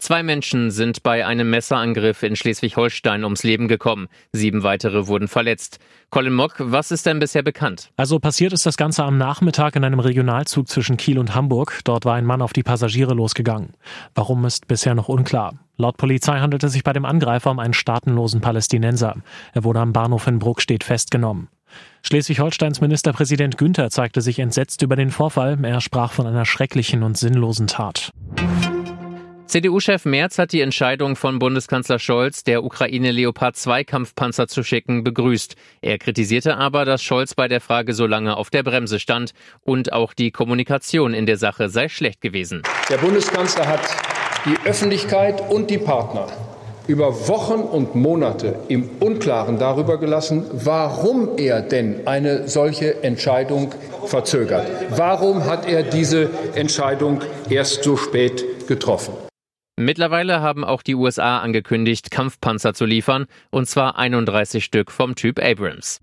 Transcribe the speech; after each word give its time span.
Zwei 0.00 0.22
Menschen 0.22 0.70
sind 0.70 1.02
bei 1.02 1.26
einem 1.26 1.50
Messerangriff 1.50 2.22
in 2.22 2.34
Schleswig-Holstein 2.34 3.22
ums 3.22 3.42
Leben 3.42 3.68
gekommen. 3.68 4.08
Sieben 4.32 4.62
weitere 4.62 5.06
wurden 5.08 5.28
verletzt. 5.28 5.78
Colin 6.08 6.32
Mock, 6.32 6.54
was 6.58 6.90
ist 6.90 7.04
denn 7.04 7.18
bisher 7.18 7.42
bekannt? 7.42 7.90
Also 7.98 8.18
passiert 8.18 8.54
ist 8.54 8.64
das 8.64 8.78
Ganze 8.78 9.04
am 9.04 9.18
Nachmittag 9.18 9.76
in 9.76 9.84
einem 9.84 10.00
Regionalzug 10.00 10.68
zwischen 10.68 10.96
Kiel 10.96 11.18
und 11.18 11.34
Hamburg. 11.34 11.80
Dort 11.84 12.06
war 12.06 12.14
ein 12.14 12.24
Mann 12.24 12.40
auf 12.40 12.54
die 12.54 12.62
Passagiere 12.62 13.12
losgegangen. 13.12 13.74
Warum 14.14 14.46
ist 14.46 14.68
bisher 14.68 14.94
noch 14.94 15.10
unklar. 15.10 15.52
Laut 15.76 15.98
Polizei 15.98 16.40
handelt 16.40 16.64
es 16.64 16.72
sich 16.72 16.82
bei 16.82 16.94
dem 16.94 17.04
Angreifer 17.04 17.50
um 17.50 17.58
einen 17.58 17.74
staatenlosen 17.74 18.40
Palästinenser. 18.40 19.16
Er 19.52 19.64
wurde 19.64 19.80
am 19.80 19.92
Bahnhof 19.92 20.26
in 20.26 20.38
Bruckstedt 20.38 20.82
festgenommen. 20.82 21.48
Schleswig-Holsteins 22.02 22.80
Ministerpräsident 22.80 23.58
Günther 23.58 23.90
zeigte 23.90 24.22
sich 24.22 24.38
entsetzt 24.38 24.80
über 24.80 24.96
den 24.96 25.10
Vorfall. 25.10 25.62
Er 25.62 25.82
sprach 25.82 26.12
von 26.12 26.26
einer 26.26 26.46
schrecklichen 26.46 27.02
und 27.02 27.18
sinnlosen 27.18 27.66
Tat. 27.66 28.12
CDU-Chef 29.50 30.04
Merz 30.04 30.38
hat 30.38 30.52
die 30.52 30.60
Entscheidung 30.60 31.16
von 31.16 31.40
Bundeskanzler 31.40 31.98
Scholz, 31.98 32.44
der 32.44 32.62
Ukraine 32.62 33.10
Leopard 33.10 33.56
2 33.56 33.82
Kampfpanzer 33.82 34.46
zu 34.46 34.62
schicken, 34.62 35.02
begrüßt. 35.02 35.56
Er 35.82 35.98
kritisierte 35.98 36.56
aber, 36.56 36.84
dass 36.84 37.02
Scholz 37.02 37.34
bei 37.34 37.48
der 37.48 37.60
Frage 37.60 37.92
so 37.92 38.06
lange 38.06 38.36
auf 38.36 38.50
der 38.50 38.62
Bremse 38.62 39.00
stand 39.00 39.32
und 39.64 39.92
auch 39.92 40.14
die 40.14 40.30
Kommunikation 40.30 41.14
in 41.14 41.26
der 41.26 41.36
Sache 41.36 41.68
sei 41.68 41.88
schlecht 41.88 42.20
gewesen. 42.20 42.62
Der 42.88 42.98
Bundeskanzler 42.98 43.66
hat 43.66 43.80
die 44.46 44.56
Öffentlichkeit 44.68 45.42
und 45.50 45.68
die 45.68 45.78
Partner 45.78 46.28
über 46.86 47.26
Wochen 47.26 47.60
und 47.60 47.96
Monate 47.96 48.54
im 48.68 48.88
Unklaren 49.00 49.58
darüber 49.58 49.98
gelassen, 49.98 50.44
warum 50.52 51.38
er 51.38 51.60
denn 51.60 52.06
eine 52.06 52.46
solche 52.46 53.02
Entscheidung 53.02 53.74
verzögert. 54.06 54.68
Warum 54.90 55.44
hat 55.44 55.68
er 55.68 55.82
diese 55.82 56.30
Entscheidung 56.54 57.20
erst 57.48 57.82
so 57.82 57.96
spät 57.96 58.68
getroffen? 58.68 59.29
Mittlerweile 59.80 60.42
haben 60.42 60.62
auch 60.62 60.82
die 60.82 60.94
USA 60.94 61.38
angekündigt, 61.38 62.10
Kampfpanzer 62.10 62.74
zu 62.74 62.84
liefern, 62.84 63.24
und 63.48 63.66
zwar 63.66 63.96
31 63.96 64.62
Stück 64.62 64.90
vom 64.90 65.14
Typ 65.14 65.42
Abrams. 65.42 66.02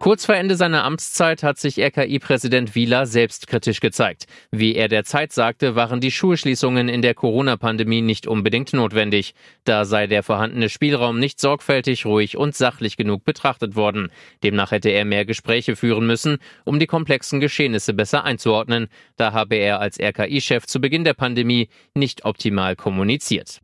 Kurz 0.00 0.24
vor 0.24 0.34
Ende 0.34 0.56
seiner 0.56 0.84
Amtszeit 0.84 1.42
hat 1.42 1.58
sich 1.58 1.78
RKI-Präsident 1.78 2.74
Wieler 2.74 3.04
selbstkritisch 3.04 3.80
gezeigt. 3.80 4.24
Wie 4.50 4.74
er 4.74 4.88
der 4.88 5.04
Zeit 5.04 5.30
sagte, 5.30 5.74
waren 5.74 6.00
die 6.00 6.10
Schulschließungen 6.10 6.88
in 6.88 7.02
der 7.02 7.12
Corona-Pandemie 7.12 8.00
nicht 8.00 8.26
unbedingt 8.26 8.72
notwendig. 8.72 9.34
Da 9.64 9.84
sei 9.84 10.06
der 10.06 10.22
vorhandene 10.22 10.70
Spielraum 10.70 11.18
nicht 11.18 11.38
sorgfältig, 11.38 12.06
ruhig 12.06 12.38
und 12.38 12.56
sachlich 12.56 12.96
genug 12.96 13.26
betrachtet 13.26 13.76
worden. 13.76 14.10
Demnach 14.42 14.70
hätte 14.70 14.88
er 14.88 15.04
mehr 15.04 15.26
Gespräche 15.26 15.76
führen 15.76 16.06
müssen, 16.06 16.38
um 16.64 16.78
die 16.78 16.86
komplexen 16.86 17.38
Geschehnisse 17.38 17.92
besser 17.92 18.24
einzuordnen. 18.24 18.88
Da 19.18 19.34
habe 19.34 19.56
er 19.56 19.80
als 19.80 20.00
RKI-Chef 20.00 20.64
zu 20.64 20.80
Beginn 20.80 21.04
der 21.04 21.12
Pandemie 21.12 21.68
nicht 21.92 22.24
optimal 22.24 22.74
kommuniziert. 22.74 23.60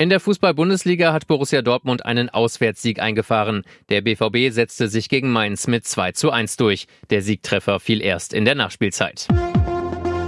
In 0.00 0.08
der 0.08 0.18
Fußball-Bundesliga 0.18 1.12
hat 1.12 1.26
Borussia 1.26 1.60
Dortmund 1.60 2.06
einen 2.06 2.30
Auswärtssieg 2.30 3.02
eingefahren. 3.02 3.64
Der 3.90 4.00
BVB 4.00 4.50
setzte 4.50 4.88
sich 4.88 5.10
gegen 5.10 5.30
Mainz 5.30 5.66
mit 5.66 5.86
2 5.86 6.12
zu 6.12 6.30
1 6.30 6.56
durch. 6.56 6.86
Der 7.10 7.20
Siegtreffer 7.20 7.80
fiel 7.80 8.00
erst 8.00 8.32
in 8.32 8.46
der 8.46 8.54
Nachspielzeit. 8.54 9.28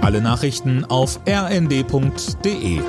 Alle 0.01 0.21
Nachrichten 0.21 0.85
auf 0.85 1.19
rnd.de 1.27 2.81